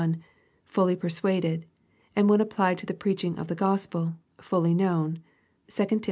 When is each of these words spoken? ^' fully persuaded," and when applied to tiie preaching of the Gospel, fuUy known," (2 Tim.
^' 0.01 0.19
fully 0.65 0.95
persuaded," 0.95 1.63
and 2.15 2.27
when 2.27 2.41
applied 2.41 2.75
to 2.79 2.87
tiie 2.87 2.97
preaching 2.97 3.37
of 3.37 3.49
the 3.49 3.53
Gospel, 3.53 4.15
fuUy 4.39 4.75
known," 4.75 5.21
(2 5.67 5.85
Tim. 5.85 5.99